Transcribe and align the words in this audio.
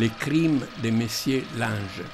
Les 0.00 0.08
crimes 0.08 0.66
de 0.82 0.90
Messier 0.90 1.44
Lange. 1.58 2.06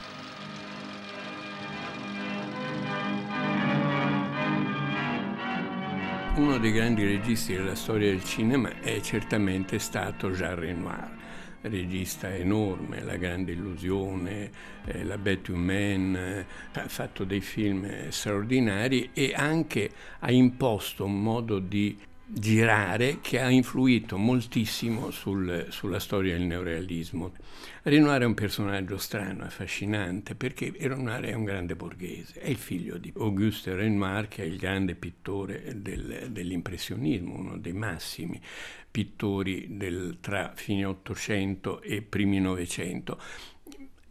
Uno 6.34 6.58
dei 6.58 6.72
grandi 6.72 7.04
registi 7.04 7.54
della 7.54 7.76
storia 7.76 8.10
del 8.10 8.24
cinema 8.24 8.80
è 8.80 9.00
certamente 9.02 9.78
stato 9.78 10.32
Jean 10.32 10.56
Renoir 10.56 11.10
regista 11.60 12.34
enorme, 12.34 13.04
La 13.04 13.16
grande 13.16 13.52
illusione, 13.52 14.50
eh, 14.84 15.04
La 15.04 15.16
bête 15.16 15.52
humaine, 15.52 16.38
eh, 16.38 16.80
ha 16.80 16.88
fatto 16.88 17.22
dei 17.22 17.40
film 17.40 18.08
straordinari 18.08 19.10
e 19.12 19.32
anche 19.32 19.90
ha 20.18 20.32
imposto 20.32 21.04
un 21.04 21.22
modo 21.22 21.60
di 21.60 21.96
girare 22.28 23.18
che 23.20 23.40
ha 23.40 23.48
influito 23.48 24.18
moltissimo 24.18 25.10
sul, 25.10 25.66
sulla 25.70 26.00
storia 26.00 26.36
del 26.36 26.46
neorealismo. 26.46 27.32
Renoir 27.82 28.22
è 28.22 28.24
un 28.24 28.34
personaggio 28.34 28.98
strano, 28.98 29.44
affascinante, 29.44 30.34
perché 30.34 30.72
Renoir 30.76 31.24
è 31.24 31.34
un 31.34 31.44
grande 31.44 31.76
borghese, 31.76 32.40
è 32.40 32.48
il 32.48 32.56
figlio 32.56 32.98
di 32.98 33.12
Auguste 33.16 33.74
Renoir, 33.74 34.26
che 34.26 34.42
è 34.42 34.46
il 34.46 34.56
grande 34.56 34.96
pittore 34.96 35.80
del, 35.80 36.28
dell'impressionismo, 36.30 37.34
uno 37.34 37.58
dei 37.58 37.72
massimi 37.72 38.40
pittori 38.90 39.76
del, 39.76 40.18
tra 40.20 40.52
fine 40.56 40.84
Ottocento 40.84 41.80
e 41.80 42.02
primi 42.02 42.40
Novecento 42.40 43.20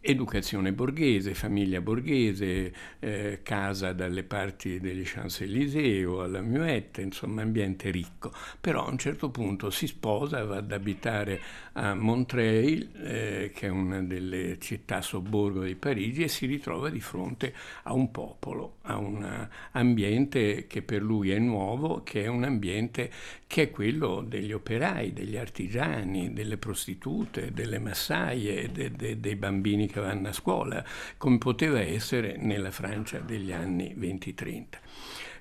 educazione 0.06 0.72
borghese, 0.72 1.34
famiglia 1.34 1.80
borghese, 1.80 2.72
eh, 3.00 3.40
casa 3.42 3.92
dalle 3.92 4.22
parti 4.22 4.78
degli 4.78 5.02
Champs-Élysées 5.04 6.06
o 6.06 6.22
alla 6.22 6.40
Muette, 6.40 7.02
insomma 7.02 7.42
ambiente 7.42 7.90
ricco. 7.90 8.32
Però 8.60 8.86
a 8.86 8.90
un 8.90 8.98
certo 8.98 9.30
punto 9.30 9.70
si 9.70 9.86
sposa, 9.86 10.44
va 10.44 10.58
ad 10.58 10.72
abitare 10.72 11.40
a 11.72 11.94
Montreuil, 11.94 12.90
eh, 12.94 13.50
che 13.54 13.66
è 13.66 13.70
una 13.70 14.00
delle 14.02 14.58
città 14.60 15.02
sobborgo 15.02 15.64
di 15.64 15.74
Parigi, 15.74 16.22
e 16.22 16.28
si 16.28 16.46
ritrova 16.46 16.88
di 16.88 17.00
fronte 17.00 17.52
a 17.82 17.92
un 17.92 18.10
popolo, 18.10 18.76
a 18.82 18.96
un 18.96 19.48
ambiente 19.72 20.66
che 20.66 20.82
per 20.82 21.02
lui 21.02 21.30
è 21.30 21.38
nuovo, 21.38 22.02
che 22.02 22.22
è 22.22 22.26
un 22.28 22.44
ambiente 22.44 23.10
che 23.46 23.62
è 23.62 23.70
quello 23.70 24.24
degli 24.26 24.52
operai, 24.52 25.12
degli 25.12 25.36
artigiani, 25.36 26.32
delle 26.32 26.56
prostitute, 26.56 27.52
delle 27.52 27.78
massaie, 27.78 28.70
de, 28.72 28.90
de, 28.90 29.20
dei 29.20 29.36
bambini 29.36 29.86
che 29.86 29.95
vanno 30.00 30.28
a 30.28 30.32
scuola, 30.32 30.84
come 31.16 31.38
poteva 31.38 31.80
essere 31.80 32.36
nella 32.36 32.70
Francia 32.70 33.18
degli 33.18 33.52
anni 33.52 33.94
20-30. 33.96 34.64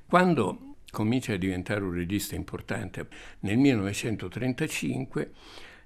Quando 0.06 0.76
comincia 0.92 1.34
a 1.34 1.38
diventare 1.38 1.84
un 1.84 1.94
regista 1.94 2.36
importante 2.36 3.08
nel 3.40 3.58
1935, 3.58 5.32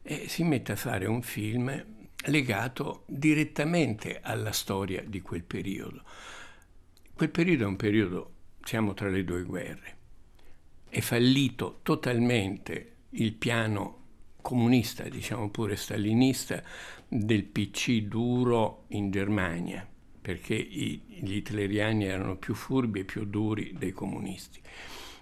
eh, 0.04 0.28
si 0.28 0.44
mette 0.44 0.74
a 0.74 0.76
fare 0.76 1.08
un 1.08 1.22
film 1.22 1.86
legato 2.26 3.04
direttamente 3.08 4.20
alla 4.22 4.52
storia 4.52 5.04
di 5.06 5.22
quel 5.22 5.44
periodo. 5.44 6.04
Quel 7.14 7.30
periodo 7.30 7.64
è 7.64 7.68
un 7.68 7.76
periodo, 7.76 8.34
siamo 8.64 8.94
tra 8.94 9.10
le 9.10 9.24
due 9.24 9.44
guerre, 9.44 9.98
è 10.90 11.00
fallito 11.02 11.80
totalmente 11.84 12.96
il 13.12 13.34
piano 13.34 13.99
comunista, 14.42 15.04
diciamo 15.04 15.50
pure 15.50 15.76
stalinista, 15.76 16.62
del 17.08 17.44
PC 17.44 18.02
duro 18.02 18.84
in 18.90 19.12
Germania, 19.12 19.88
perché 20.22 20.56
i, 20.56 21.02
gli 21.08 21.36
hitleriani 21.36 22.06
erano 22.06 22.36
più 22.36 22.54
furbi 22.54 23.02
e 23.02 23.06
più 23.06 23.26
duri 23.26 23.74
dei 23.78 23.92
comunisti. 23.92 24.60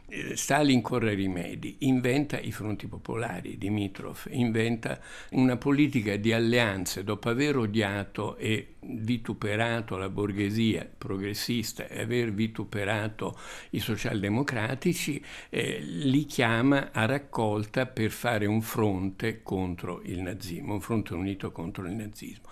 Eh, 0.09 0.38
Stalin 0.38 0.81
corre 0.81 1.16
rimedi, 1.16 1.75
inventa 1.79 2.40
i 2.40 2.53
fronti 2.53 2.88
popolari, 2.88 3.57
Dimitrov, 3.57 4.28
inventa 4.29 5.01
una 5.31 5.57
politica 5.57 6.16
di 6.16 6.31
alleanze 6.31 7.03
dopo 7.03 7.28
aver 7.28 7.57
odiato 7.57 8.38
e 8.38 8.75
vituperato 8.79 9.97
la 9.97 10.07
borghesia 10.07 10.90
progressista 10.97 11.88
e 11.90 12.00
aver 12.00 12.31
vituperato 12.31 13.38
i 13.72 13.79
socialdemocratici, 13.79 15.22
eh, 15.50 15.79
li 15.81 16.25
chiama 16.25 16.91
a 16.94 17.06
raccolta 17.06 17.85
per 17.85 18.12
fare 18.12 18.45
un 18.45 18.62
fronte 18.62 19.44
contro 19.44 20.01
il 20.06 20.22
nazismo, 20.22 20.74
un 20.74 20.81
fronte 20.81 21.16
unito 21.16 21.51
contro 21.51 21.85
il 21.85 21.91
nazismo. 21.94 22.45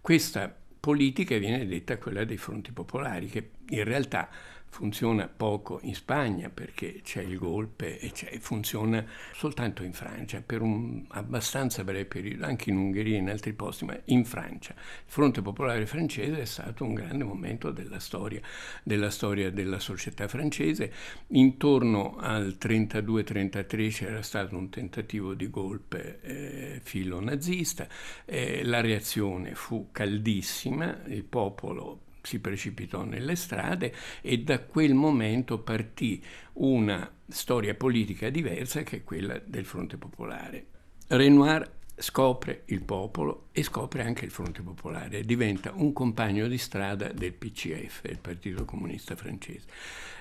Questa 0.00 0.56
politica 0.80 1.36
viene 1.36 1.66
detta 1.66 1.98
quella 1.98 2.24
dei 2.24 2.38
fronti 2.38 2.72
popolari, 2.72 3.26
che 3.26 3.50
in 3.68 3.84
realtà 3.84 4.28
funziona 4.72 5.28
poco 5.28 5.80
in 5.82 5.94
Spagna 5.94 6.48
perché 6.48 7.02
c'è 7.04 7.20
il 7.20 7.36
golpe 7.36 7.98
e 7.98 8.10
funziona 8.40 9.04
soltanto 9.34 9.82
in 9.82 9.92
Francia 9.92 10.40
per 10.40 10.62
un 10.62 11.04
abbastanza 11.08 11.84
breve 11.84 12.06
periodo, 12.06 12.46
anche 12.46 12.70
in 12.70 12.78
Ungheria 12.78 13.16
e 13.16 13.18
in 13.18 13.28
altri 13.28 13.52
posti, 13.52 13.84
ma 13.84 13.96
in 14.06 14.24
Francia. 14.24 14.72
Il 14.72 15.12
Fronte 15.12 15.42
Popolare 15.42 15.84
francese 15.84 16.40
è 16.40 16.44
stato 16.46 16.84
un 16.84 16.94
grande 16.94 17.22
momento 17.22 17.70
della 17.70 18.00
storia 18.00 18.40
della, 18.82 19.10
storia 19.10 19.50
della 19.50 19.78
società 19.78 20.26
francese. 20.26 20.90
Intorno 21.28 22.16
al 22.16 22.56
32-33 22.58 23.90
c'era 23.90 24.22
stato 24.22 24.56
un 24.56 24.70
tentativo 24.70 25.34
di 25.34 25.50
golpe 25.50 26.20
eh, 26.22 26.80
filo 26.82 27.20
nazista, 27.20 27.86
eh, 28.24 28.64
la 28.64 28.80
reazione 28.80 29.54
fu 29.54 29.88
caldissima, 29.92 31.02
il 31.08 31.24
popolo 31.24 32.10
si 32.22 32.38
precipitò 32.38 33.04
nelle 33.04 33.36
strade 33.36 33.92
e 34.20 34.38
da 34.38 34.60
quel 34.60 34.94
momento 34.94 35.58
partì 35.58 36.22
una 36.54 37.10
storia 37.28 37.74
politica 37.74 38.30
diversa 38.30 38.82
che 38.82 38.98
è 38.98 39.04
quella 39.04 39.40
del 39.44 39.64
Fronte 39.64 39.96
Popolare. 39.96 40.66
Renoir 41.08 41.80
scopre 42.02 42.62
il 42.66 42.82
popolo 42.82 43.46
e 43.52 43.62
scopre 43.62 44.02
anche 44.02 44.24
il 44.24 44.32
Fronte 44.32 44.60
Popolare, 44.60 45.22
diventa 45.22 45.72
un 45.72 45.92
compagno 45.92 46.48
di 46.48 46.58
strada 46.58 47.12
del 47.12 47.32
PCF, 47.32 48.02
il 48.06 48.18
Partito 48.18 48.64
Comunista 48.64 49.14
Francese. 49.14 49.66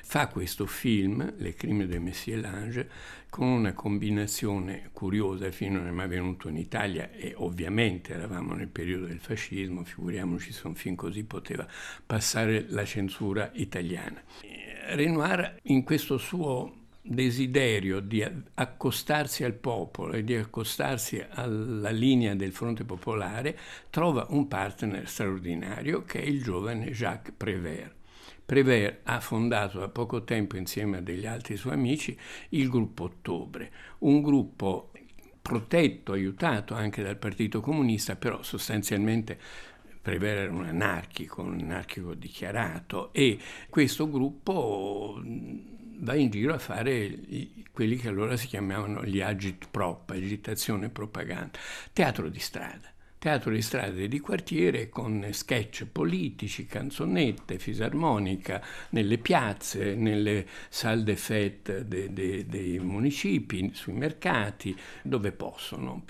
Fa 0.04 0.28
questo 0.28 0.68
film, 0.68 1.34
Le 1.38 1.54
crime 1.56 1.88
del 1.88 2.00
Messier 2.00 2.40
Lange, 2.40 2.90
con 3.30 3.48
una 3.48 3.74
combinazione 3.74 4.90
curiosa, 4.94 5.48
il 5.48 5.54
film 5.54 5.76
non 5.76 5.88
è 5.88 5.92
mai 5.92 6.08
venuto 6.08 6.50
in 6.50 6.58
Italia 6.58 7.12
e 7.12 7.34
ovviamente 7.38 8.14
eravamo 8.14 8.54
nel 8.54 8.68
periodo 8.68 9.08
del 9.08 9.20
fascismo, 9.20 9.84
figuriamoci 9.84 10.52
se 10.52 10.68
un 10.68 10.76
film 10.76 10.96
così 10.96 11.24
poteva 11.24 11.68
passare 12.06 12.66
la 12.70 12.86
censura 12.86 13.50
italiana. 13.56 14.22
Renoir 14.94 15.58
in 15.64 15.84
questo 15.84 16.18
suo 16.18 16.81
desiderio 17.02 18.00
di 18.00 18.24
accostarsi 18.54 19.44
al 19.44 19.54
popolo 19.54 20.14
e 20.14 20.24
di 20.24 20.36
accostarsi 20.36 21.24
alla 21.30 21.90
linea 21.90 22.36
del 22.36 22.52
fronte 22.52 22.84
popolare, 22.84 23.58
trova 23.90 24.28
un 24.30 24.48
partner 24.48 25.08
straordinario 25.08 26.04
che 26.04 26.22
è 26.22 26.26
il 26.26 26.44
giovane 26.44 26.92
Jacques 26.92 27.34
Prévert. 27.36 27.96
Prévert 28.46 29.00
ha 29.04 29.20
fondato 29.20 29.80
da 29.80 29.88
poco 29.88 30.24
tempo 30.24 30.58
insieme 30.58 30.98
a 30.98 31.02
degli 31.02 31.26
altri 31.26 31.56
suoi 31.56 31.74
amici 31.74 32.18
il 32.50 32.70
gruppo 32.70 33.06
Ottobre, 33.06 33.72
un 34.00 34.22
gruppo 34.22 34.92
protetto, 35.42 36.12
aiutato 36.12 36.76
anche 36.76 37.02
dal 37.02 37.18
Partito 37.18 37.62
Comunista, 37.62 38.16
però 38.16 38.44
sostanzialmente 38.44 39.40
Prévert 40.02 40.40
era 40.40 40.52
un 40.52 40.66
anarchico, 40.66 41.44
un 41.44 41.60
anarchico 41.60 42.14
dichiarato 42.14 43.14
e 43.14 43.38
questo 43.70 44.10
gruppo 44.10 45.22
va 46.02 46.16
in 46.16 46.30
giro 46.30 46.54
a 46.54 46.60
fare 46.60 47.20
quelli 47.72 47.96
che 47.96 48.08
allora 48.08 48.36
si 48.38 48.48
chiamavano 48.48 49.04
gli 49.04 49.22
agit 49.22 49.68
prop, 49.70 50.10
agitazione 50.12 50.90
propaganda, 50.90 51.58
teatro 51.94 52.30
di 52.30 52.40
strada. 52.40 52.90
Teatro 53.18 53.52
di 53.52 53.62
strada 53.62 54.00
e 54.00 54.08
di 54.08 54.20
quartiere 54.20 54.90
con 54.90 55.28
sketch 55.30 55.86
politici, 55.86 56.66
canzonette, 56.66 57.60
fisarmonica 57.60 58.64
nelle 58.90 59.20
piazze, 59.20 59.94
nelle 59.94 60.48
salle 60.70 61.04
de 61.04 61.16
fête 61.16 61.82
de, 61.82 62.12
de, 62.12 62.48
dei 62.48 62.80
municipi, 62.80 63.70
sui 63.74 63.94
mercati, 63.94 64.76
dove 65.04 65.32
possono. 65.34 66.04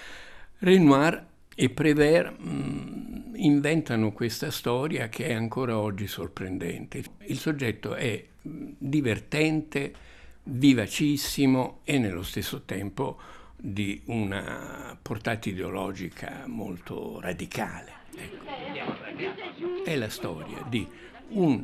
Renoir 0.59 1.30
e 1.61 1.69
Prévert 1.69 2.39
mh, 2.39 2.49
mm, 2.49 3.35
inventano 3.35 4.11
questa 4.13 4.49
storia 4.49 5.09
che 5.09 5.27
è 5.27 5.33
ancora 5.33 5.77
oggi 5.77 6.07
sorprendente. 6.07 7.03
Il 7.27 7.37
soggetto 7.37 7.93
è 7.93 8.25
divertente, 8.41 9.93
vivacissimo 10.41 11.81
e 11.83 11.99
nello 11.99 12.23
stesso 12.23 12.63
tempo 12.63 13.19
di 13.55 14.01
una 14.05 14.97
portata 14.99 15.49
ideologica 15.49 16.45
molto 16.47 17.19
radicale. 17.21 17.91
Ecco. 18.15 19.83
È 19.83 19.95
la 19.95 20.09
storia 20.09 20.65
di 20.67 20.87
un 21.27 21.63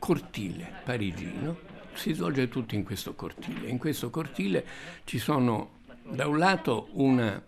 cortile 0.00 0.80
parigino, 0.84 1.56
si 1.92 2.12
svolge 2.14 2.48
tutto 2.48 2.74
in 2.74 2.82
questo 2.82 3.14
cortile. 3.14 3.68
In 3.68 3.78
questo 3.78 4.10
cortile 4.10 4.66
ci 5.04 5.18
sono 5.18 5.82
da 6.02 6.26
un 6.26 6.36
lato 6.36 6.88
una 6.94 7.40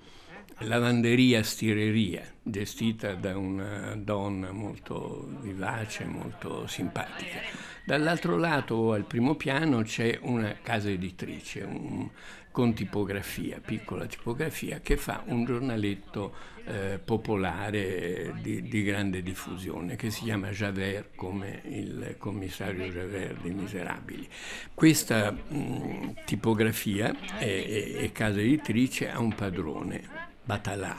lavanderia 0.61 1.43
stireria 1.43 2.25
gestita 2.43 3.15
da 3.15 3.37
una 3.37 3.95
donna 3.97 4.53
molto 4.53 5.29
vivace, 5.41 6.05
molto 6.05 6.67
simpatica. 6.67 7.41
Dall'altro 7.85 8.37
lato, 8.37 8.93
al 8.93 9.05
primo 9.05 9.35
piano, 9.35 9.83
c'è 9.83 10.19
una 10.23 10.57
casa 10.63 10.89
editrice, 10.89 11.63
un, 11.63 12.09
con 12.51 12.73
tipografia, 12.73 13.61
piccola 13.65 14.07
tipografia, 14.07 14.81
che 14.81 14.97
fa 14.97 15.23
un 15.27 15.45
giornaletto 15.45 16.35
eh, 16.65 16.99
popolare 17.05 18.35
di, 18.41 18.63
di, 18.63 18.83
grande 18.83 19.23
diffusione 19.23 19.95
che 19.95 20.11
si 20.11 20.25
chiama 20.25 20.49
Javert 20.49 21.15
come 21.15 21.61
il 21.65 22.17
commissario 22.19 22.87
Javert 22.87 23.43
dei 23.43 23.53
Miserabili. 23.53 24.27
Questa 24.75 25.31
mh, 25.31 26.25
tipografia 26.25 27.15
e, 27.39 27.99
e 27.99 28.11
casa 28.13 28.41
editrice 28.41 29.11
ha 29.11 29.21
un 29.21 29.35
padrone, 29.35 30.16
Batalà 30.47 30.97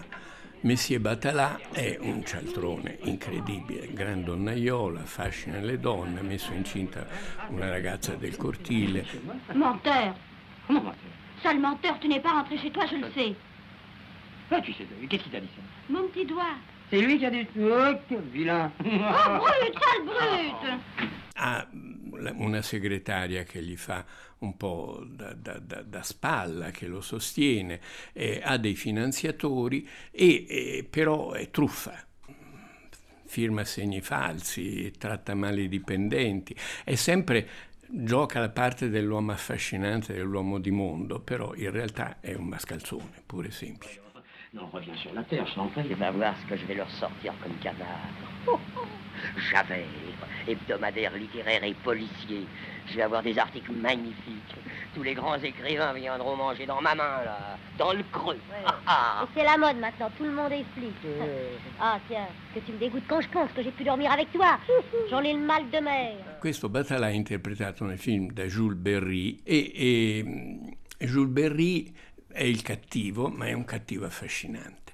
Messie 0.61 0.99
Batalà 0.99 1.57
è 1.71 1.97
un 2.01 2.25
cialtrone 2.25 2.97
incredibile, 3.03 3.93
gran 3.93 4.25
donnaiola, 4.25 5.01
affascina 5.01 5.59
le 5.59 5.79
donne, 5.79 6.19
ha 6.19 6.23
messo 6.23 6.51
incinta 6.51 7.07
una 7.49 7.69
ragazza 7.69 8.15
del 8.15 8.35
cortile. 8.35 9.05
Menteur 9.53 10.15
Comment 10.65 10.83
menteur 10.83 11.11
Sale 11.41 11.59
menteur, 11.59 11.97
tu 11.99 12.07
n'es 12.09 12.19
pas 12.19 12.31
rentré 12.31 12.57
chez 12.57 12.71
toi, 12.71 12.85
je 12.87 12.97
le 12.97 13.09
sais. 13.13 13.35
Ah, 14.49 14.59
tu 14.59 14.73
sais, 14.73 14.85
qu'est-ce 15.07 15.23
qu'il 15.23 15.31
t'a 15.31 15.39
dit 15.39 15.49
ça 15.55 15.61
Mon 15.93 16.07
petit 16.09 16.25
doigt. 16.25 16.57
C'est 16.89 16.99
lui 16.99 17.17
qui 17.17 17.25
a 17.25 17.29
dit... 17.29 17.47
Oh, 17.57 17.93
quel 18.09 18.21
vilain 18.33 18.71
Oh, 18.79 19.37
brute, 19.37 19.77
sale 19.79 20.05
brute 20.05 20.79
Ha 21.35 21.65
una 22.35 22.61
segretaria 22.61 23.43
che 23.43 23.61
gli 23.61 23.77
fa 23.77 24.05
un 24.39 24.55
po' 24.57 25.03
da, 25.07 25.33
da, 25.33 25.59
da, 25.59 25.81
da 25.81 26.03
spalla, 26.03 26.71
che 26.71 26.87
lo 26.87 27.01
sostiene, 27.01 27.79
eh, 28.13 28.41
ha 28.43 28.57
dei 28.57 28.75
finanziatori, 28.75 29.87
e, 30.11 30.45
eh, 30.47 30.87
però 30.89 31.31
è 31.31 31.49
truffa 31.49 32.05
firma 33.27 33.65
segni 33.65 34.01
falsi, 34.01 34.89
tratta 34.97 35.35
male 35.35 35.63
i 35.63 35.67
dipendenti, 35.67 36.55
è 36.83 36.95
sempre 36.95 37.47
gioca 37.89 38.39
la 38.39 38.49
parte 38.49 38.89
dell'uomo 38.89 39.31
affascinante, 39.31 40.13
dell'uomo 40.13 40.59
di 40.59 40.71
mondo, 40.71 41.19
però 41.19 41.53
in 41.53 41.71
realtà 41.71 42.17
è 42.19 42.33
un 42.33 42.45
mascalzone, 42.45 43.23
pure 43.25 43.51
semplice. 43.51 44.05
Non, 44.53 44.69
reviens 44.71 44.97
sur 45.01 45.13
la 45.13 45.23
terre, 45.23 45.45
je 45.45 45.53
t'en 45.53 45.67
prie. 45.69 45.83
Tu 45.83 45.95
vas 45.95 46.09
voir 46.09 46.33
ce 46.39 46.45
que 46.47 46.55
je 46.55 46.65
vais 46.65 46.75
leur 46.75 46.89
sortir 46.89 47.33
comme 47.43 47.59
cadavre. 47.59 48.07
Oh, 48.45 48.57
oh. 48.75 48.87
Javert, 49.51 49.85
hebdomadaire 50.47 51.13
littéraire 51.15 51.63
et 51.63 51.73
policier. 51.83 52.45
Je 52.87 52.95
vais 52.95 53.01
avoir 53.01 53.21
des 53.21 53.37
articles 53.37 53.71
magnifiques. 53.71 54.55
Tous 54.93 55.03
les 55.03 55.13
grands 55.13 55.37
écrivains 55.37 55.93
viendront 55.93 56.35
manger 56.35 56.65
dans 56.65 56.81
ma 56.81 56.95
main, 56.95 57.23
là, 57.23 57.57
dans 57.77 57.93
le 57.93 58.03
creux. 58.11 58.39
Ouais. 58.49 58.63
Ah, 58.65 58.79
ah. 58.87 59.23
Et 59.23 59.27
c'est 59.35 59.45
la 59.45 59.57
mode 59.57 59.77
maintenant, 59.77 60.09
tout 60.17 60.23
le 60.23 60.31
monde 60.31 60.51
est 60.51 60.65
flic. 60.75 60.93
Ah 61.79 61.99
tiens, 62.07 62.27
que 62.55 62.59
tu 62.59 62.71
me 62.71 62.79
dégoûtes 62.79 63.03
quand 63.07 63.21
je 63.21 63.29
pense 63.29 63.51
que 63.51 63.61
j'ai 63.61 63.69
pu 63.69 63.83
dormir 63.83 64.11
avec 64.11 64.31
toi. 64.31 64.57
J'en 65.11 65.21
ai 65.21 65.33
le 65.33 65.39
mal 65.39 65.69
de 65.69 65.79
mer. 65.79 66.37
Questo 66.39 66.69
Batalà 66.69 67.09
è 67.09 67.13
interpretato 67.13 67.85
nel 67.85 67.99
film 67.99 68.31
da 68.31 68.45
Jules 68.45 68.77
Berry 68.77 69.39
e, 69.43 69.71
e 69.75 71.05
Jules 71.05 71.29
Berry 71.29 71.93
è 72.31 72.43
il 72.43 72.63
cattivo, 72.63 73.29
ma 73.29 73.45
è 73.45 73.53
un 73.53 73.65
cattivo 73.65 74.05
affascinante. 74.05 74.93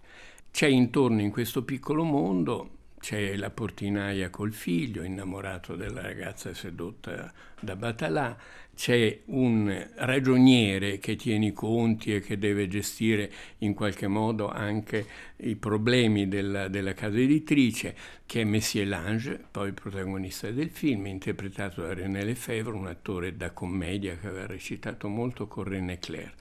C'è 0.51 0.67
intorno 0.67 1.21
in 1.21 1.31
questo 1.31 1.63
piccolo 1.63 2.03
mondo 2.03 2.72
c'è 3.03 3.35
la 3.35 3.49
portinaia 3.49 4.29
col 4.29 4.53
figlio, 4.53 5.03
innamorato 5.03 5.75
della 5.75 5.99
ragazza 5.99 6.53
sedotta 6.53 7.33
da 7.59 7.75
Batalà, 7.75 8.37
c'è 8.73 9.23
un 9.25 9.89
ragioniere 9.95 10.99
che 10.99 11.17
tiene 11.17 11.47
i 11.47 11.51
conti 11.51 12.15
e 12.15 12.21
che 12.21 12.37
deve 12.37 12.69
gestire 12.69 13.29
in 13.57 13.73
qualche 13.73 14.07
modo 14.07 14.49
anche 14.49 15.05
i 15.39 15.57
problemi 15.57 16.29
della, 16.29 16.69
della 16.69 16.93
casa 16.93 17.17
editrice, 17.17 17.93
che 18.25 18.39
è 18.39 18.43
Messier 18.45 18.87
Lange, 18.87 19.37
poi 19.51 19.73
protagonista 19.73 20.49
del 20.51 20.69
film, 20.69 21.07
interpretato 21.07 21.81
da 21.81 21.93
René 21.93 22.23
Lefebvre, 22.23 22.73
un 22.73 22.87
attore 22.87 23.35
da 23.35 23.51
commedia 23.51 24.15
che 24.15 24.27
aveva 24.27 24.47
recitato 24.47 25.09
molto 25.09 25.45
con 25.47 25.65
René 25.65 25.99
Claire. 25.99 26.35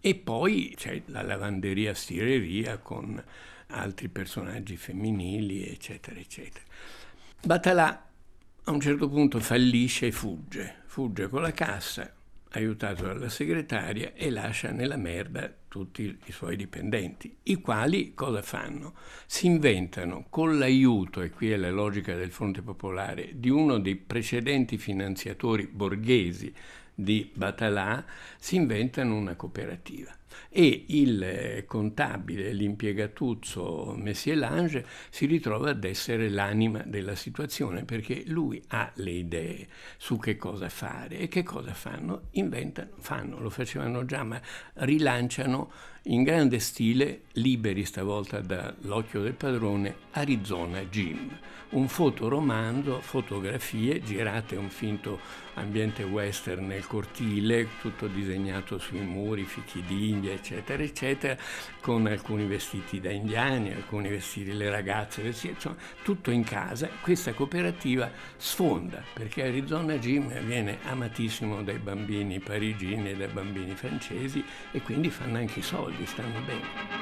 E 0.00 0.14
poi 0.14 0.72
c'è 0.74 1.02
la 1.08 1.20
lavanderia 1.20 1.92
stireria 1.92 2.78
con 2.78 3.22
altri 3.68 4.08
personaggi 4.08 4.76
femminili, 4.76 5.66
eccetera, 5.66 6.18
eccetera. 6.18 6.64
Batalà 7.42 8.08
a 8.64 8.70
un 8.70 8.80
certo 8.80 9.08
punto 9.08 9.38
fallisce 9.38 10.06
e 10.06 10.12
fugge, 10.12 10.82
fugge 10.86 11.28
con 11.28 11.42
la 11.42 11.52
cassa, 11.52 12.12
aiutato 12.50 13.04
dalla 13.04 13.28
segretaria, 13.28 14.12
e 14.14 14.30
lascia 14.30 14.70
nella 14.70 14.96
merda 14.96 15.52
tutti 15.68 16.18
i 16.24 16.32
suoi 16.32 16.56
dipendenti, 16.56 17.36
i 17.44 17.60
quali 17.60 18.14
cosa 18.14 18.42
fanno? 18.42 18.94
Si 19.26 19.46
inventano 19.46 20.26
con 20.30 20.58
l'aiuto, 20.58 21.20
e 21.20 21.30
qui 21.30 21.50
è 21.50 21.56
la 21.56 21.70
logica 21.70 22.14
del 22.14 22.32
Fronte 22.32 22.62
Popolare, 22.62 23.32
di 23.34 23.50
uno 23.50 23.78
dei 23.78 23.96
precedenti 23.96 24.78
finanziatori 24.78 25.66
borghesi 25.66 26.52
di 26.98 27.30
Batalà, 27.34 28.04
si 28.38 28.56
inventano 28.56 29.14
una 29.14 29.36
cooperativa 29.36 30.16
e 30.48 30.84
il 30.88 31.22
eh, 31.22 31.64
contabile, 31.66 32.52
l'impiegatuccio 32.52 33.94
Messier 33.96 34.36
Lange 34.36 34.86
si 35.10 35.26
ritrova 35.26 35.70
ad 35.70 35.84
essere 35.84 36.28
l'anima 36.30 36.82
della 36.84 37.14
situazione 37.14 37.84
perché 37.84 38.22
lui 38.26 38.62
ha 38.68 38.90
le 38.94 39.10
idee 39.10 39.68
su 39.98 40.18
che 40.18 40.36
cosa 40.36 40.68
fare 40.68 41.18
e 41.18 41.28
che 41.28 41.42
cosa 41.42 41.74
fanno? 41.74 42.28
Inventano, 42.32 42.92
fanno, 42.98 43.38
lo 43.38 43.50
facevano 43.50 44.04
già, 44.04 44.22
ma 44.24 44.40
rilanciano 44.74 45.70
in 46.08 46.22
grande 46.22 46.60
stile, 46.60 47.22
liberi 47.32 47.84
stavolta 47.84 48.40
dall'occhio 48.40 49.22
del 49.22 49.34
padrone, 49.34 49.96
Arizona 50.12 50.80
Jim, 50.84 51.36
un 51.70 51.88
fotoromanzo, 51.88 53.00
fotografie 53.00 54.00
girate 54.02 54.56
un 54.56 54.70
finto 54.70 55.18
ambiente 55.54 56.02
western 56.04 56.66
nel 56.66 56.86
cortile, 56.86 57.68
tutto 57.80 58.06
disegnato 58.06 58.78
sui 58.78 59.00
muri, 59.00 59.44
fichi 59.44 59.82
d'India, 59.82 60.32
eccetera, 60.32 60.82
eccetera, 60.82 61.36
con 61.80 62.06
alcuni 62.06 62.46
vestiti 62.46 63.00
da 63.00 63.10
indiani, 63.10 63.72
alcuni 63.72 64.08
vestiti 64.08 64.50
delle 64.50 64.70
ragazze, 64.70 65.22
insomma, 65.22 65.76
tutto 66.02 66.30
in 66.30 66.44
casa. 66.44 66.88
Questa 67.00 67.32
cooperativa 67.32 68.10
sfonda 68.36 69.02
perché 69.12 69.44
Arizona 69.44 69.96
Jim 69.98 70.28
viene 70.44 70.78
amatissimo 70.84 71.62
dai 71.62 71.78
bambini 71.78 72.38
parigini 72.38 73.10
e 73.10 73.16
dai 73.16 73.28
bambini 73.28 73.74
francesi 73.74 74.44
e 74.72 74.80
quindi 74.82 75.10
fanno 75.10 75.38
anche 75.38 75.60
i 75.60 75.62
soldi, 75.62 75.95
stanno 76.04 76.40
bene. 76.40 76.96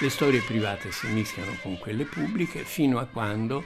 Le 0.00 0.10
storie 0.10 0.40
private 0.40 0.92
si 0.92 1.08
mischiano 1.08 1.56
con 1.60 1.76
quelle 1.76 2.04
pubbliche 2.04 2.62
fino 2.62 3.00
a 3.00 3.06
quando, 3.06 3.64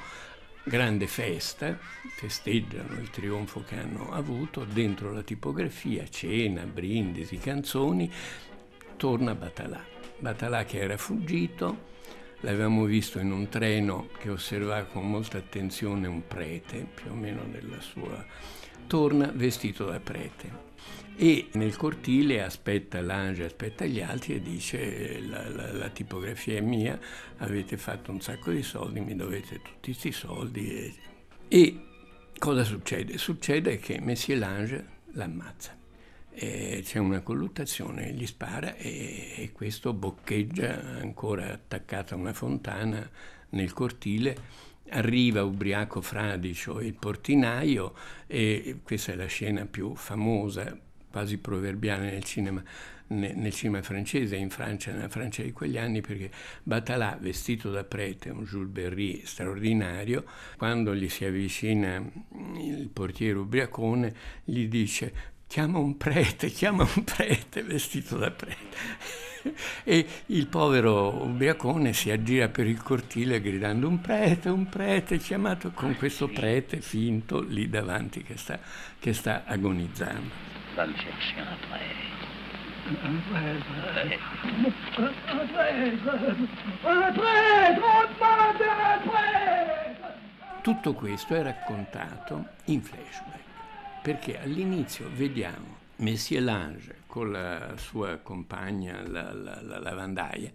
grande 0.65 1.07
festa, 1.07 1.79
festeggiano 2.17 2.99
il 2.99 3.11
trionfo 3.11 3.63
che 3.63 3.79
hanno 3.79 4.11
avuto, 4.11 4.65
dentro 4.65 5.13
la 5.13 5.21
tipografia, 5.21 6.09
cena, 6.09 6.63
brindisi, 6.65 7.37
canzoni, 7.37 8.11
torna 8.97 9.35
Batalà. 9.35 9.85
Batalà 10.21 10.65
che 10.65 10.79
era 10.79 10.97
fuggito, 10.97 11.91
l'avevamo 12.43 12.85
visto 12.85 13.19
in 13.19 13.33
un 13.33 13.49
treno 13.49 14.09
che 14.19 14.31
osservava 14.31 14.85
con 14.85 15.11
molta 15.11 15.39
attenzione 15.39 16.07
un 16.07 16.27
prete, 16.27 16.87
più 16.95 17.11
o 17.11 17.15
meno 17.15 17.43
della 17.51 17.81
sua... 17.81 18.25
torna 18.87 19.33
vestito 19.35 19.87
da 19.87 19.99
prete 19.99 20.71
e 21.17 21.49
nel 21.53 21.77
cortile 21.77 22.43
aspetta 22.43 23.01
l'Ange, 23.01 23.45
aspetta 23.45 23.85
gli 23.85 24.01
altri 24.01 24.35
e 24.35 24.43
dice 24.43 25.21
la, 25.21 25.49
la, 25.51 25.73
la, 25.73 25.89
tipografia 25.91 26.57
è 26.57 26.61
mia, 26.61 26.99
avete 27.39 27.77
fatto 27.77 28.11
un 28.11 28.21
sacco 28.21 28.51
di 28.51 28.63
soldi, 28.63 29.01
mi 29.01 29.15
dovete 29.15 29.61
tutti 29.61 29.91
questi 29.93 30.11
soldi. 30.11 30.95
E, 31.49 31.81
cosa 32.39 32.65
succede? 32.65 33.19
Succede 33.19 33.79
che 33.79 34.01
Messie 34.01 34.37
Lange 34.37 34.87
l'ammazza. 35.13 35.82
C'è 36.35 36.99
una 36.99 37.21
colluttazione, 37.21 38.13
gli 38.13 38.27
spara 38.27 38.75
e, 38.77 39.35
e 39.37 39.53
questo 39.53 39.93
boccheggia 39.93 40.81
ancora 41.01 41.53
attaccato 41.53 42.15
a 42.15 42.17
una 42.17 42.33
fontana 42.33 43.09
nel 43.51 43.73
cortile. 43.73 44.37
Arriva 44.91 45.45
ubriaco 45.45 46.01
fradicio 46.01 46.81
il 46.81 46.95
portinaio 46.95 47.95
e 48.27 48.81
questa 48.83 49.13
è 49.13 49.15
la 49.15 49.27
scena 49.27 49.67
più 49.67 49.95
famosa 49.95 50.77
quasi 51.13 51.39
proverbiale 51.39 52.11
nel 52.11 52.25
cinema, 52.25 52.63
nel 53.09 53.53
cinema 53.53 53.83
francese, 53.83 54.37
in 54.37 54.49
Francia, 54.49 54.93
nella 54.93 55.11
Francia 55.11 55.43
di 55.43 55.53
quegli 55.53 55.77
anni, 55.77 56.01
perché 56.01 56.31
Batalà, 56.63 57.19
vestito 57.21 57.71
da 57.71 57.85
prete, 57.85 58.31
un 58.31 58.45
Jules 58.45 58.71
Berry 58.71 59.21
straordinario, 59.25 60.25
quando 60.57 60.95
gli 60.95 61.09
si 61.11 61.27
avvicina 61.27 62.03
il 62.57 62.89
portiere 62.91 63.39
ubriacone, 63.39 64.15
gli 64.45 64.67
dice 64.67 65.13
chiama 65.53 65.77
un 65.77 65.99
prete, 65.99 66.49
chiama 66.51 66.89
un 66.95 67.05
prete 67.05 67.63
vestito 67.63 68.17
da 68.17 68.31
prete. 68.31 69.51
e 69.85 70.07
il 70.27 70.47
povero 70.47 71.25
ubriacone 71.25 71.93
si 71.93 72.11
aggira 72.11 72.49
per 72.49 72.67
il 72.67 72.81
cortile 72.83 73.39
gridando 73.43 73.87
un 73.87 74.01
prete, 74.01 74.49
un 74.49 74.67
prete, 74.67 75.19
chiamato 75.19 75.73
con 75.73 75.95
questo 75.97 76.29
prete 76.29 76.81
finto 76.81 77.43
lì 77.43 77.69
davanti 77.69 78.23
che 78.23 78.39
sta, 78.39 78.59
che 78.99 79.13
sta 79.13 79.43
agonizzando. 79.45 80.31
Tutto 90.63 90.95
questo 90.95 91.35
è 91.35 91.43
raccontato 91.43 92.47
in 92.67 92.81
flashback, 92.81 93.42
perché 94.03 94.41
all'inizio 94.41 95.09
vediamo 95.15 95.81
Messier 95.97 96.43
Lange 96.43 97.03
con 97.07 97.31
la 97.31 97.75
sua 97.77 98.17
compagna, 98.17 99.07
la, 99.07 99.33
la, 99.33 99.61
la 99.63 99.79
lavandaia, 99.79 100.51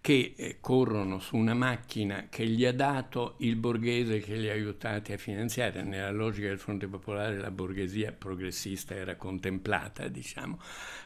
che 0.00 0.34
eh, 0.36 0.58
corrono 0.60 1.18
su 1.18 1.36
una 1.36 1.54
macchina 1.54 2.26
che 2.28 2.46
gli 2.46 2.64
ha 2.64 2.72
dato 2.72 3.34
il 3.38 3.56
borghese 3.56 4.20
che 4.20 4.36
li 4.36 4.48
ha 4.48 4.52
aiutati 4.52 5.12
a 5.12 5.16
finanziare. 5.16 5.82
Nella 5.82 6.10
logica 6.10 6.48
del 6.48 6.58
Fronte 6.58 6.86
Popolare 6.86 7.38
la 7.38 7.50
borghesia 7.50 8.12
progressista 8.12 8.94
era 8.94 9.16
contemplata, 9.16 10.06
diciamo, 10.08 10.60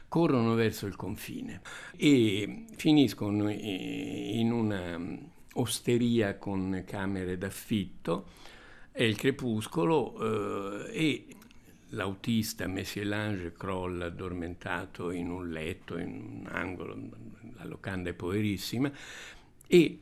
corrono 0.07 0.53
verso 0.53 0.85
il 0.85 0.95
confine 0.95 1.61
e 1.95 2.65
finiscono 2.75 3.49
in 3.49 4.51
una 4.51 4.97
mm, 4.97 5.17
osteria 5.53 6.37
con 6.37 6.83
camere 6.85 7.37
d'affitto, 7.37 8.27
è 8.91 9.03
il 9.03 9.15
crepuscolo 9.15 10.87
eh, 10.87 10.91
e 10.91 11.25
l'autista 11.89 12.67
Messier-Lange 12.67 13.53
crolla 13.53 14.05
addormentato 14.05 15.11
in 15.11 15.29
un 15.29 15.49
letto, 15.49 15.97
in 15.97 16.43
un 16.43 16.47
angolo, 16.51 16.97
la 17.55 17.65
locanda 17.65 18.09
è 18.09 18.13
poverissima, 18.13 18.91
e 19.67 19.99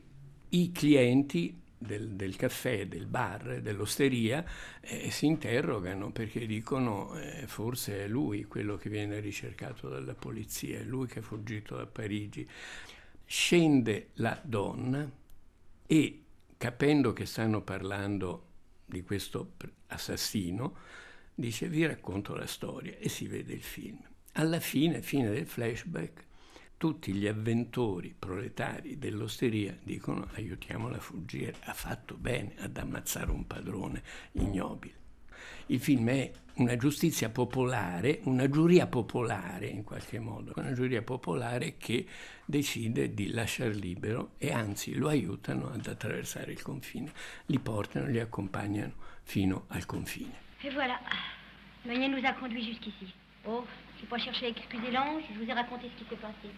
i 0.49 0.71
clienti 0.71 1.61
del, 1.77 2.09
del 2.11 2.35
caffè, 2.35 2.87
del 2.87 3.05
bar, 3.05 3.61
dell'osteria 3.61 4.43
eh, 4.81 5.11
si 5.11 5.27
interrogano 5.27 6.11
perché 6.11 6.45
dicono 6.45 7.15
eh, 7.19 7.45
forse 7.45 8.05
è 8.05 8.07
lui 8.07 8.45
quello 8.45 8.77
che 8.77 8.89
viene 8.89 9.19
ricercato 9.19 9.87
dalla 9.87 10.15
polizia, 10.15 10.79
è 10.79 10.83
lui 10.83 11.07
che 11.07 11.19
è 11.19 11.21
fuggito 11.21 11.75
da 11.75 11.85
Parigi. 11.85 12.47
Scende 13.25 14.09
la 14.15 14.39
donna 14.43 15.09
e 15.85 16.21
capendo 16.57 17.13
che 17.13 17.25
stanno 17.25 17.61
parlando 17.61 18.45
di 18.85 19.03
questo 19.03 19.53
assassino, 19.87 20.75
dice 21.39 21.67
vi 21.69 21.85
racconto 21.85 22.33
la 22.33 22.47
storia 22.47 22.95
e 22.97 23.09
si 23.09 23.27
vede 23.27 23.53
il 23.53 23.61
film. 23.61 23.99
Alla 24.33 24.59
fine, 24.59 25.03
fine 25.03 25.29
del 25.29 25.45
flashback, 25.45 26.25
tutti 26.77 27.13
gli 27.13 27.27
avventori 27.27 28.15
proletari 28.17 28.97
dell'osteria 28.97 29.77
dicono 29.83 30.27
aiutiamola 30.33 30.97
a 30.97 30.99
fuggire, 30.99 31.55
ha 31.65 31.73
fatto 31.73 32.15
bene 32.15 32.53
ad 32.57 32.75
ammazzare 32.77 33.29
un 33.29 33.45
padrone 33.45 34.01
ignobile. 34.33 35.05
Il 35.67 35.79
film 35.79 36.09
è 36.09 36.31
una 36.55 36.75
giustizia 36.75 37.29
popolare, 37.29 38.21
una 38.23 38.49
giuria 38.49 38.87
popolare 38.87 39.67
in 39.67 39.83
qualche 39.83 40.17
modo, 40.17 40.53
una 40.55 40.73
giuria 40.73 41.03
popolare 41.03 41.77
che 41.77 42.05
decide 42.45 43.13
di 43.13 43.29
lasciar 43.29 43.75
libero 43.75 44.31
e 44.39 44.51
anzi 44.51 44.95
lo 44.95 45.07
aiutano 45.07 45.69
ad 45.69 45.85
attraversare 45.85 46.51
il 46.51 46.63
confine, 46.63 47.11
li 47.45 47.59
portano, 47.59 48.07
li 48.07 48.19
accompagnano 48.19 48.93
fino 49.21 49.65
al 49.67 49.85
confine. 49.85 50.46
Et 50.63 50.69
voilà. 50.71 50.99
Meunier 51.85 52.09
nous 52.09 52.25
a 52.25 52.33
conduits 52.33 52.65
jusqu'ici. 52.65 53.13
Oh, 53.45 53.65
je 53.95 54.01
n'ai 54.01 54.07
pas 54.07 54.17
cherché 54.17 54.47
à 54.47 54.49
excuser 54.49 54.91
l'ange, 54.91 55.23
je 55.31 55.39
vous 55.39 55.49
ai 55.49 55.53
raconté 55.53 55.89
ce 55.93 56.03
qui 56.03 56.09
s'est 56.09 56.17
passé. 56.21 56.49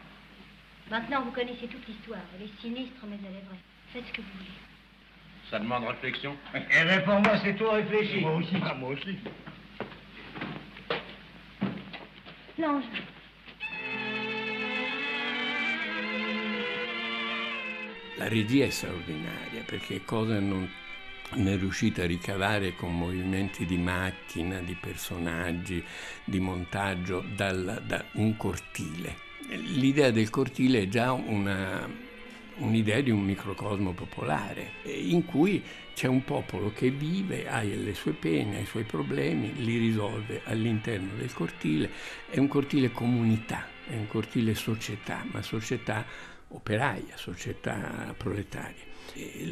Maintenant, 0.89 1.21
vous 1.21 1.31
connaissez 1.31 1.67
toute 1.67 1.87
l'histoire. 1.87 2.21
Elle 2.35 2.47
est 2.47 2.61
sinistre, 2.61 3.05
mais 3.07 3.17
elle 3.19 3.35
est 3.35 3.45
vraie. 3.45 3.59
Faites 3.93 4.07
ce 4.07 4.13
que 4.13 4.21
vous 4.21 4.37
voulez. 4.37 4.49
Ça 5.51 5.59
demande 5.59 5.83
réflexion. 5.85 6.35
Eh 6.55 6.83
bien, 6.83 7.01
pour 7.01 7.19
moi, 7.19 7.37
c'est 7.43 7.55
tout 7.55 7.69
réfléchi. 7.69 8.21
Moi 8.21 8.35
aussi. 8.35 8.55
Ah, 8.63 8.73
moi 8.73 8.89
aussi. 8.89 9.17
L'ange. 12.57 12.83
La 18.17 18.27
regia 18.27 18.65
è 18.65 18.69
straordinaria 18.69 19.63
perché 19.65 20.03
cosa 20.03 20.39
non 20.39 20.69
ne 21.35 21.53
è 21.53 21.57
riuscita 21.57 22.03
a 22.03 22.07
ricavare 22.07 22.75
con 22.75 22.97
movimenti 22.97 23.65
di 23.65 23.77
macchina, 23.77 24.59
di 24.59 24.75
personaggi, 24.79 25.83
di 26.23 26.39
montaggio 26.39 27.23
dal, 27.35 27.83
da 27.85 28.03
un 28.13 28.35
cortile. 28.35 29.27
L'idea 29.49 30.11
del 30.11 30.29
cortile 30.29 30.81
è 30.81 30.87
già 30.87 31.11
una, 31.11 31.87
un'idea 32.57 33.01
di 33.01 33.11
un 33.11 33.21
microcosmo 33.21 33.93
popolare 33.93 34.73
in 34.83 35.25
cui 35.25 35.63
c'è 35.93 36.07
un 36.07 36.23
popolo 36.23 36.71
che 36.73 36.89
vive, 36.91 37.49
ha 37.49 37.61
le 37.61 37.93
sue 37.93 38.13
pene, 38.13 38.57
ha 38.57 38.61
i 38.61 38.65
suoi 38.65 38.83
problemi, 38.83 39.53
li 39.55 39.77
risolve 39.77 40.41
all'interno 40.45 41.11
del 41.17 41.33
cortile. 41.33 41.89
È 42.29 42.39
un 42.39 42.47
cortile 42.47 42.91
comunità, 42.91 43.67
è 43.87 43.95
un 43.95 44.07
cortile 44.07 44.55
società, 44.55 45.25
ma 45.31 45.41
società 45.41 46.05
operaia, 46.49 47.15
società 47.15 48.13
proletaria. 48.17 48.87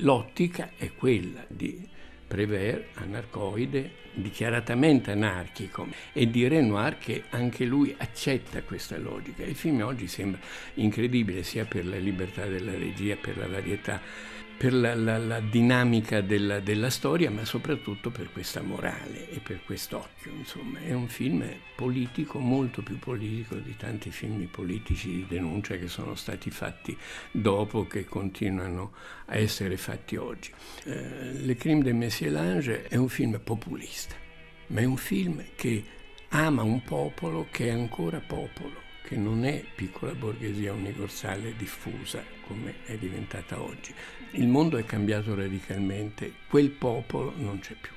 L'ottica 0.01 0.71
è 0.77 0.93
quella 0.93 1.43
di 1.47 1.95
Prévert, 2.27 2.97
anarcoide, 2.97 3.89
dichiaratamente 4.13 5.11
anarchico, 5.11 5.87
e 6.11 6.29
di 6.29 6.45
Renoir 6.45 6.97
che 6.97 7.23
anche 7.29 7.63
lui 7.63 7.95
accetta 7.97 8.61
questa 8.63 8.97
logica. 8.97 9.43
Il 9.43 9.55
film 9.55 9.81
oggi 9.81 10.07
sembra 10.07 10.39
incredibile 10.73 11.43
sia 11.43 11.63
per 11.63 11.85
la 11.85 11.95
libertà 11.95 12.45
della 12.45 12.73
regia, 12.73 13.15
per 13.15 13.37
la 13.37 13.47
varietà 13.47 14.01
per 14.57 14.73
la, 14.73 14.95
la, 14.95 15.19
la 15.19 15.39
dinamica 15.39 16.21
della, 16.21 16.59
della, 16.59 16.89
storia, 16.89 17.29
ma 17.29 17.45
soprattutto 17.45 18.09
per 18.09 18.31
questa 18.31 18.61
morale 18.61 19.29
e 19.29 19.39
per 19.39 19.61
quest'occhio. 19.63 20.31
Insomma, 20.31 20.79
è 20.79 20.93
un 20.93 21.07
film 21.07 21.47
politico, 21.75 22.39
molto 22.39 22.81
più 22.81 22.97
politico 22.97 23.55
di 23.55 23.75
tanti 23.77 24.09
film 24.09 24.45
politici 24.47 25.09
di 25.09 25.25
denuncia 25.27 25.77
che 25.77 25.87
sono 25.87 26.15
stati 26.15 26.49
fatti 26.49 26.97
dopo, 27.31 27.85
che 27.85 28.05
continuano 28.05 28.93
a 29.27 29.35
essere 29.35 29.77
fatti 29.77 30.15
oggi. 30.15 30.51
Eh, 30.85 31.33
Le 31.33 31.55
Crime 31.55 31.83
de 31.83 31.93
Messier 31.93 32.31
Lange 32.31 32.87
è 32.87 32.95
un 32.95 33.09
film 33.09 33.39
populista, 33.43 34.15
ma 34.67 34.79
è 34.81 34.85
un 34.85 34.97
film 34.97 35.43
che 35.55 35.83
ama 36.29 36.63
un 36.63 36.81
popolo 36.81 37.47
che 37.51 37.67
è 37.67 37.71
ancora 37.71 38.19
popolo 38.19 38.86
che 39.07 39.15
non 39.15 39.45
è 39.45 39.63
piccola 39.73 40.13
borghesia 40.13 40.73
universale 40.73 41.55
diffusa 41.55 42.21
come 42.45 42.83
è 42.85 42.97
diventata 42.97 43.61
oggi. 43.61 43.93
Il 44.31 44.47
mondo 44.47 44.75
è 44.75 44.83
cambiato 44.83 45.33
radicalmente, 45.33 46.33
quel 46.49 46.71
popolo 46.71 47.31
non 47.37 47.59
c'è 47.59 47.75
più. 47.79 47.93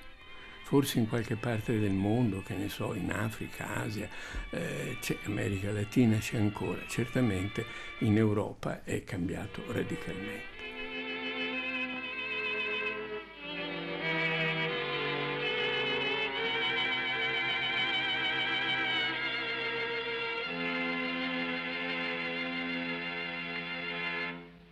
Forse 0.62 1.00
in 1.00 1.08
qualche 1.08 1.34
parte 1.34 1.80
del 1.80 1.90
mondo, 1.90 2.44
che 2.46 2.54
ne 2.54 2.68
so, 2.68 2.94
in 2.94 3.10
Africa, 3.10 3.74
Asia, 3.74 4.08
eh, 4.50 4.96
America 5.24 5.72
Latina 5.72 6.16
c'è 6.18 6.36
ancora, 6.36 6.80
certamente 6.86 7.64
in 8.00 8.16
Europa 8.16 8.84
è 8.84 9.02
cambiato 9.02 9.64
radicalmente. 9.66 10.79